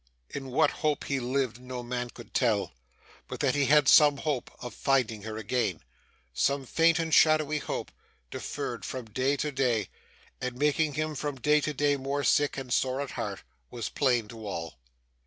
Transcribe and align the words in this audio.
In 0.31 0.47
what 0.49 0.71
hope 0.81 1.03
he 1.03 1.19
lived, 1.19 1.61
no 1.61 1.83
man 1.83 2.09
could 2.09 2.33
tell; 2.33 2.73
but 3.27 3.39
that 3.41 3.53
he 3.53 3.65
had 3.65 3.87
some 3.87 4.17
hope 4.17 4.49
of 4.59 4.73
finding 4.73 5.21
her 5.21 5.37
again 5.37 5.81
some 6.33 6.65
faint 6.65 6.97
and 6.97 7.13
shadowy 7.13 7.59
hope, 7.59 7.91
deferred 8.31 8.83
from 8.83 9.05
day 9.11 9.37
to 9.37 9.51
day, 9.51 9.89
and 10.41 10.55
making 10.55 10.95
him 10.95 11.13
from 11.13 11.35
day 11.39 11.61
to 11.61 11.73
day 11.75 11.97
more 11.97 12.23
sick 12.23 12.57
and 12.57 12.73
sore 12.73 12.99
at 12.99 13.11
heart 13.11 13.43
was 13.69 13.89
plain 13.89 14.27
to 14.29 14.43
all. 14.47 14.79